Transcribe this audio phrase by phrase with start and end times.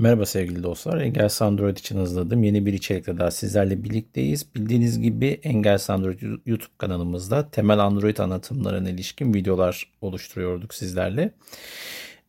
[0.00, 1.00] Merhaba sevgili dostlar.
[1.00, 4.54] Engels Android için hazırladığım yeni bir içerikle daha sizlerle birlikteyiz.
[4.54, 11.34] Bildiğiniz gibi Engels Android YouTube kanalımızda temel Android anlatımlarına ilişkin videolar oluşturuyorduk sizlerle.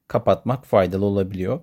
[0.08, 1.60] kapatmak faydalı olabiliyor.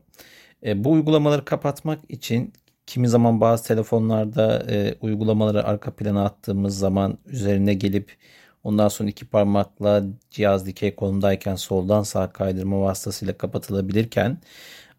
[0.65, 2.53] E, bu uygulamaları kapatmak için
[2.87, 8.17] Kimi zaman bazı telefonlarda e, uygulamaları arka plana attığımız zaman üzerine gelip
[8.63, 14.37] ondan sonra iki parmakla cihaz dikey konumdayken soldan sağa kaydırma vasıtasıyla kapatılabilirken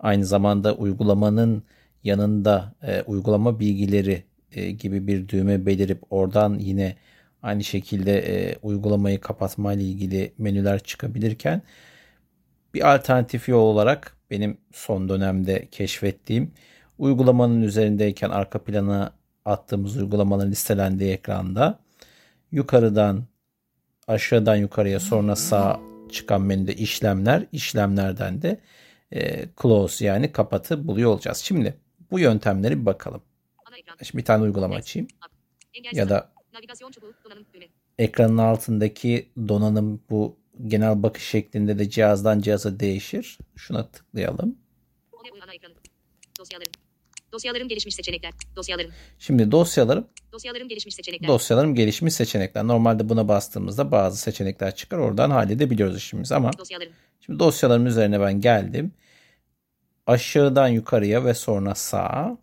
[0.00, 1.62] aynı zamanda uygulamanın
[2.04, 6.96] yanında e, uygulama bilgileri e, gibi bir düğme belirip oradan yine
[7.42, 11.62] aynı şekilde e, uygulamayı kapatma ile ilgili menüler çıkabilirken
[12.74, 16.52] bir alternatif yol olarak benim son dönemde keşfettiğim
[16.98, 19.12] uygulamanın üzerindeyken arka plana
[19.44, 21.78] attığımız uygulamanın listelendiği ekranda
[22.52, 23.24] yukarıdan
[24.06, 25.80] aşağıdan yukarıya sonra sağ
[26.12, 28.60] çıkan menüde işlemler, işlemlerden de
[29.12, 31.38] e, close yani kapatı buluyor olacağız.
[31.38, 31.74] Şimdi
[32.10, 33.22] bu yöntemleri bir bakalım.
[34.02, 35.08] Şimdi bir tane uygulama açayım.
[35.92, 36.32] Ya da
[37.98, 43.38] ekranın altındaki donanım bu genel bakış şeklinde de cihazdan cihaza değişir.
[43.56, 44.58] Şuna tıklayalım.
[46.38, 46.72] Dosyalarım.
[47.32, 48.32] Dosyalarım gelişmiş seçenekler.
[48.56, 48.90] Dosyalarım.
[49.18, 50.08] Şimdi dosyalarım.
[50.32, 51.28] Dosyalarım gelişmiş seçenekler.
[51.28, 52.66] Dosyalarım gelişmiş seçenekler.
[52.66, 54.98] Normalde buna bastığımızda bazı seçenekler çıkar.
[54.98, 56.52] Oradan halledebiliyoruz işimizi ama.
[56.58, 56.92] Dosyalarım.
[57.20, 58.92] Şimdi dosyalarım üzerine ben geldim.
[60.06, 62.38] Aşağıdan yukarıya ve sonra sağa.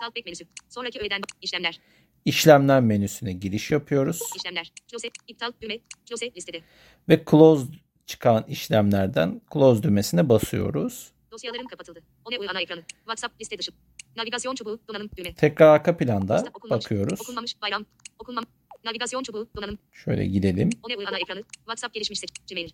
[0.00, 0.44] Talkback menüsü.
[0.68, 1.80] Sonraki öğeden işlemler.
[2.24, 4.20] İşlemler menüsüne giriş yapıyoruz.
[4.36, 4.72] İşlemler.
[4.88, 6.60] Close, iptal, düğme, close listede.
[7.08, 7.66] Ve close
[8.06, 11.12] çıkan işlemlerden close düğmesine basıyoruz.
[11.30, 12.02] Dosyalarım kapatıldı.
[12.24, 12.82] O ne ana ekranı.
[12.98, 13.72] WhatsApp liste dışı.
[14.16, 15.34] Navigasyon çubuğu, donanım düğme.
[15.34, 17.20] Tekrar arka planda okunmamış, bakıyoruz.
[17.20, 17.84] Okunmamış, bayram,
[18.18, 18.44] okunmam.
[18.84, 19.78] Navigasyon çubuğu, donanım.
[19.92, 20.70] Şöyle gidelim.
[20.82, 21.42] O ne ana ekranı.
[21.42, 22.20] WhatsApp gelişmiş.
[22.50, 22.70] Gmail.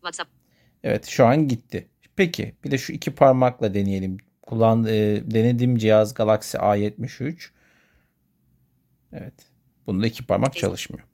[0.00, 0.30] WhatsApp.
[0.82, 1.88] Evet şu an gitti.
[2.16, 4.18] Peki bir de şu iki parmakla deneyelim.
[4.42, 7.50] Kullan, e, denediğim cihaz Galaxy A73.
[9.12, 9.34] Evet.
[9.86, 11.08] Bunda iki parmak çalışmıyor.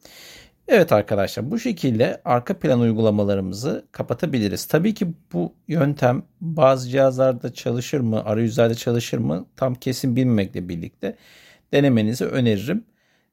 [0.69, 4.67] Evet arkadaşlar bu şekilde arka plan uygulamalarımızı kapatabiliriz.
[4.67, 11.17] Tabii ki bu yöntem bazı cihazlarda çalışır mı, arayüzlerde çalışır mı tam kesin bilmemekle birlikte
[11.73, 12.84] denemenizi öneririm.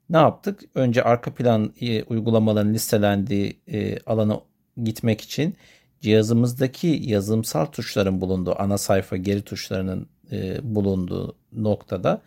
[0.09, 0.61] Ne yaptık?
[0.75, 4.41] Önce arka plan e, uygulamaların listelendiği e, alana
[4.83, 5.55] gitmek için
[6.01, 12.21] cihazımızdaki yazılımsal tuşların bulunduğu ana sayfa geri tuşlarının e, bulunduğu noktada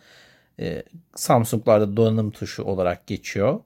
[1.15, 3.59] Samsung'larda donanım tuşu olarak geçiyor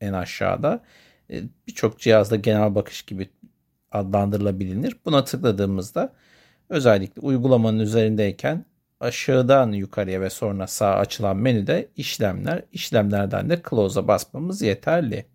[0.00, 0.82] en aşağıda.
[1.30, 3.28] E, birçok cihazda genel bakış gibi
[3.92, 4.96] adlandırılabilir.
[5.04, 6.12] Buna tıkladığımızda
[6.68, 8.64] özellikle uygulamanın üzerindeyken
[9.00, 15.26] aşağıdan yukarıya ve sonra sağa açılan menüde işlemler, işlemlerden de close'a basmamız yeterli.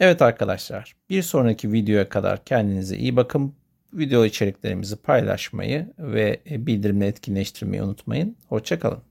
[0.00, 3.54] Evet arkadaşlar, bir sonraki videoya kadar kendinize iyi bakın.
[3.92, 8.36] Video içeriklerimizi paylaşmayı ve bildirimleri etkinleştirmeyi unutmayın.
[8.48, 9.09] Hoşçakalın.